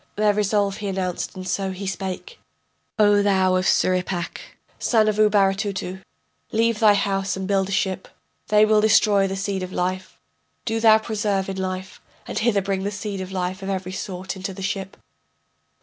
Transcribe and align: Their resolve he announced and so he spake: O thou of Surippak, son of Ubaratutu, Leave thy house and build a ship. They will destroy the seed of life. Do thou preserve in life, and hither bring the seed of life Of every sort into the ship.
Their 0.15 0.33
resolve 0.33 0.77
he 0.77 0.87
announced 0.87 1.35
and 1.35 1.47
so 1.47 1.69
he 1.69 1.85
spake: 1.85 2.39
O 2.97 3.21
thou 3.21 3.55
of 3.55 3.67
Surippak, 3.67 4.41
son 4.79 5.07
of 5.07 5.17
Ubaratutu, 5.17 6.01
Leave 6.51 6.79
thy 6.79 6.95
house 6.95 7.37
and 7.37 7.47
build 7.47 7.69
a 7.69 7.71
ship. 7.71 8.07
They 8.47 8.65
will 8.65 8.81
destroy 8.81 9.27
the 9.27 9.35
seed 9.35 9.61
of 9.61 9.71
life. 9.71 10.17
Do 10.65 10.79
thou 10.79 10.97
preserve 10.97 11.49
in 11.49 11.57
life, 11.57 12.01
and 12.27 12.39
hither 12.39 12.63
bring 12.63 12.81
the 12.83 12.89
seed 12.89 13.21
of 13.21 13.31
life 13.31 13.61
Of 13.61 13.69
every 13.69 13.91
sort 13.93 14.35
into 14.35 14.55
the 14.55 14.63
ship. 14.63 14.97